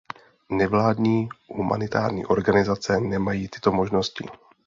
Nevládní 0.49 1.29
humanitární 1.49 2.25
organizace 2.25 2.99
nemají 2.99 3.47
tyto 3.47 3.71
možnosti. 3.71 4.25